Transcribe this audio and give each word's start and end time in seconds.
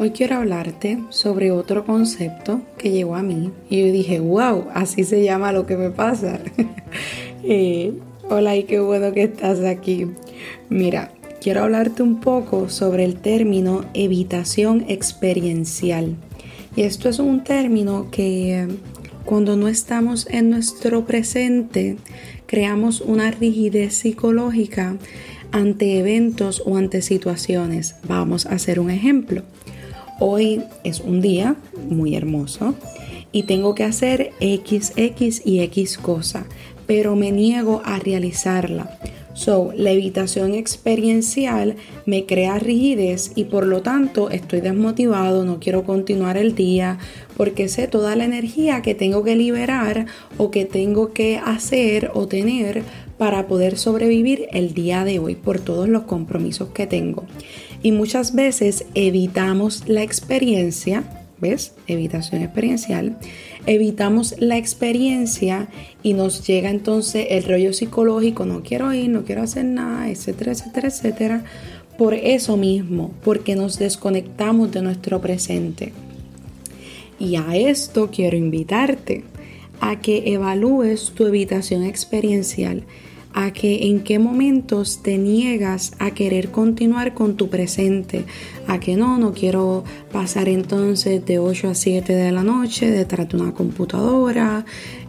Hoy 0.00 0.10
quiero 0.10 0.36
hablarte 0.36 1.00
sobre 1.08 1.50
otro 1.50 1.84
concepto 1.84 2.60
que 2.76 2.92
llegó 2.92 3.16
a 3.16 3.22
mí 3.24 3.50
y 3.68 3.80
yo 3.80 3.92
dije, 3.92 4.20
wow, 4.20 4.66
así 4.72 5.02
se 5.02 5.24
llama 5.24 5.50
lo 5.50 5.66
que 5.66 5.76
me 5.76 5.90
pasa. 5.90 6.40
Eh, 7.44 7.94
hola 8.28 8.56
y 8.56 8.64
qué 8.64 8.80
bueno 8.80 9.12
que 9.12 9.22
estás 9.22 9.60
aquí. 9.60 10.08
Mira, 10.68 11.12
quiero 11.40 11.62
hablarte 11.62 12.02
un 12.02 12.20
poco 12.20 12.68
sobre 12.68 13.04
el 13.04 13.16
término 13.16 13.84
evitación 13.94 14.84
experiencial. 14.88 16.16
Y 16.76 16.82
esto 16.82 17.08
es 17.08 17.20
un 17.20 17.44
término 17.44 18.10
que 18.10 18.66
cuando 19.24 19.56
no 19.56 19.68
estamos 19.68 20.26
en 20.30 20.50
nuestro 20.50 21.06
presente, 21.06 21.96
creamos 22.46 23.00
una 23.00 23.30
rigidez 23.30 23.94
psicológica 23.94 24.96
ante 25.52 25.98
eventos 25.98 26.62
o 26.66 26.76
ante 26.76 27.00
situaciones. 27.00 27.94
Vamos 28.06 28.46
a 28.46 28.50
hacer 28.50 28.80
un 28.80 28.90
ejemplo. 28.90 29.44
Hoy 30.20 30.62
es 30.82 30.98
un 31.00 31.20
día 31.20 31.54
muy 31.88 32.16
hermoso 32.16 32.74
y 33.30 33.44
tengo 33.44 33.76
que 33.76 33.84
hacer 33.84 34.32
X, 34.40 34.92
X 34.96 35.42
y 35.44 35.60
X 35.60 35.96
cosa, 35.96 36.44
pero 36.88 37.14
me 37.14 37.30
niego 37.30 37.82
a 37.84 38.00
realizarla. 38.00 38.98
So, 39.34 39.70
la 39.76 39.92
evitación 39.92 40.54
experiencial 40.54 41.76
me 42.04 42.26
crea 42.26 42.58
rigidez 42.58 43.30
y 43.36 43.44
por 43.44 43.64
lo 43.64 43.82
tanto 43.82 44.30
estoy 44.30 44.60
desmotivado, 44.60 45.44
no 45.44 45.60
quiero 45.60 45.84
continuar 45.84 46.36
el 46.36 46.56
día 46.56 46.98
porque 47.36 47.68
sé 47.68 47.86
toda 47.86 48.16
la 48.16 48.24
energía 48.24 48.82
que 48.82 48.96
tengo 48.96 49.22
que 49.22 49.36
liberar 49.36 50.06
o 50.36 50.50
que 50.50 50.64
tengo 50.64 51.12
que 51.12 51.36
hacer 51.36 52.10
o 52.14 52.26
tener 52.26 52.82
para 53.18 53.46
poder 53.46 53.78
sobrevivir 53.78 54.48
el 54.50 54.74
día 54.74 55.04
de 55.04 55.20
hoy 55.20 55.36
por 55.36 55.60
todos 55.60 55.88
los 55.88 56.02
compromisos 56.02 56.70
que 56.70 56.88
tengo. 56.88 57.24
Y 57.82 57.92
muchas 57.92 58.34
veces 58.34 58.86
evitamos 58.94 59.88
la 59.88 60.02
experiencia, 60.02 61.04
¿ves? 61.40 61.72
Evitación 61.86 62.42
experiencial. 62.42 63.18
Evitamos 63.66 64.34
la 64.38 64.56
experiencia 64.56 65.68
y 66.02 66.14
nos 66.14 66.46
llega 66.46 66.70
entonces 66.70 67.26
el 67.30 67.44
rollo 67.44 67.72
psicológico, 67.72 68.46
no 68.46 68.62
quiero 68.62 68.92
ir, 68.92 69.10
no 69.10 69.24
quiero 69.24 69.42
hacer 69.42 69.64
nada, 69.64 70.08
etcétera, 70.10 70.52
etcétera, 70.52 70.88
etcétera. 70.88 71.44
Por 71.96 72.14
eso 72.14 72.56
mismo, 72.56 73.12
porque 73.24 73.56
nos 73.56 73.78
desconectamos 73.78 74.72
de 74.72 74.82
nuestro 74.82 75.20
presente. 75.20 75.92
Y 77.18 77.36
a 77.36 77.56
esto 77.56 78.10
quiero 78.12 78.36
invitarte 78.36 79.24
a 79.80 80.00
que 80.00 80.32
evalúes 80.32 81.12
tu 81.14 81.26
evitación 81.26 81.84
experiencial 81.84 82.84
a 83.40 83.52
que 83.52 83.86
en 83.86 84.00
qué 84.00 84.18
momentos 84.18 85.00
te 85.00 85.16
niegas 85.16 85.92
a 86.00 86.10
querer 86.10 86.50
continuar 86.50 87.14
con 87.14 87.36
tu 87.36 87.48
presente, 87.48 88.24
a 88.66 88.80
que 88.80 88.96
no, 88.96 89.16
no 89.16 89.32
quiero 89.32 89.84
pasar 90.10 90.48
entonces 90.48 91.24
de 91.24 91.38
8 91.38 91.68
a 91.68 91.74
7 91.76 92.16
de 92.16 92.32
la 92.32 92.42
noche 92.42 92.90
detrás 92.90 93.28
de 93.28 93.36
una 93.36 93.52
computadora, 93.52 94.64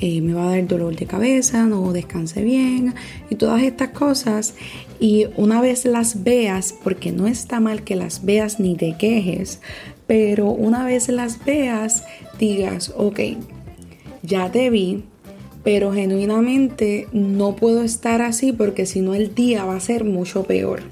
eh, 0.00 0.22
me 0.22 0.32
va 0.32 0.44
a 0.44 0.50
dar 0.52 0.66
dolor 0.66 0.96
de 0.96 1.04
cabeza, 1.04 1.66
no 1.66 1.92
descanse 1.92 2.42
bien 2.42 2.94
y 3.28 3.34
todas 3.34 3.62
estas 3.62 3.90
cosas. 3.90 4.54
Y 4.98 5.26
una 5.36 5.60
vez 5.60 5.84
las 5.84 6.24
veas, 6.24 6.74
porque 6.82 7.12
no 7.12 7.26
está 7.26 7.60
mal 7.60 7.84
que 7.84 7.94
las 7.94 8.24
veas 8.24 8.58
ni 8.58 8.74
te 8.74 8.96
quejes, 8.96 9.60
pero 10.06 10.46
una 10.46 10.82
vez 10.86 11.10
las 11.10 11.44
veas, 11.44 12.04
digas, 12.38 12.90
ok, 12.96 13.20
ya 14.22 14.50
te 14.50 14.70
vi, 14.70 15.04
pero 15.64 15.92
genuinamente 15.92 17.08
no 17.12 17.56
puedo 17.56 17.82
estar 17.82 18.22
así 18.22 18.52
porque 18.52 18.86
si 18.86 19.00
no 19.00 19.14
el 19.14 19.34
día 19.34 19.64
va 19.64 19.76
a 19.76 19.80
ser 19.80 20.04
mucho 20.04 20.44
peor 20.44 20.82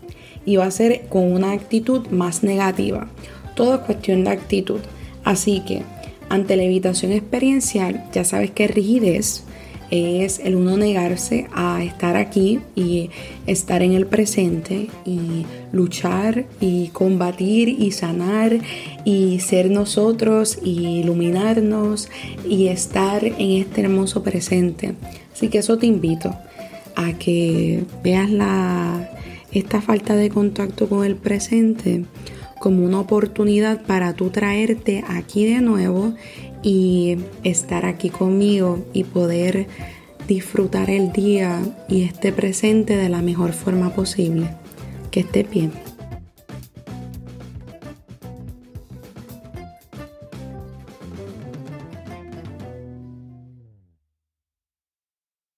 y 0.45 0.57
va 0.57 0.65
a 0.65 0.71
ser 0.71 1.03
con 1.09 1.31
una 1.31 1.53
actitud 1.53 2.09
más 2.09 2.43
negativa. 2.43 3.09
Todo 3.55 3.75
es 3.75 3.81
cuestión 3.83 4.25
de 4.25 4.31
actitud. 4.31 4.81
Así 5.25 5.61
que 5.61 5.83
ante 6.31 6.57
la 6.57 6.65
evitación 6.65 7.13
experiencial, 7.13 8.05
ya 8.13 8.25
sabes 8.25 8.51
que 8.51 8.67
rigidez 8.67 9.45
es 9.93 10.39
el 10.39 10.57
uno 10.57 10.79
negarse 10.79 11.49
a 11.53 11.85
estar 11.85 12.17
aquí 12.17 12.61
y 12.75 13.11
estar 13.47 13.83
en 13.83 13.93
el 13.93 14.07
presente 14.07 14.89
y 15.05 15.45
luchar 15.71 16.47
y 16.61 16.89
combatir 16.89 17.69
y 17.69 17.93
sanar 17.93 18.59
y 19.05 19.41
ser 19.41 19.71
nosotros 19.71 20.59
y 20.63 21.01
iluminarnos 21.01 22.09
y 22.49 22.69
estar 22.69 23.23
en 23.23 23.51
este 23.61 23.83
hermoso 23.83 24.23
presente. 24.23 24.95
Así 25.31 25.49
que 25.49 25.59
eso 25.59 25.77
te 25.77 25.87
invito 25.87 26.35
a 26.97 27.13
que 27.13 27.85
veas 28.03 28.31
la, 28.31 29.11
esta 29.53 29.83
falta 29.83 30.17
de 30.17 30.31
contacto 30.31 30.89
con 30.89 31.05
el 31.05 31.17
presente 31.17 32.07
como 32.59 32.87
una 32.87 33.01
oportunidad 33.01 33.83
para 33.83 34.15
tú 34.15 34.31
traerte 34.31 35.05
aquí 35.07 35.45
de 35.45 35.61
nuevo 35.61 36.15
y 36.63 37.19
estar 37.43 37.87
aquí 37.87 38.11
conmigo 38.11 38.85
y 38.93 39.05
poder 39.05 39.67
disfrutar 40.29 40.91
el 40.91 41.13
día 41.13 41.61
y 41.89 42.05
este 42.05 42.33
presente 42.33 42.97
de 42.97 43.09
la 43.09 43.23
mejor 43.23 43.53
forma 43.53 43.91
posible. 43.91 44.49
Que 45.11 45.21
estés 45.21 45.51
bien. 45.51 45.73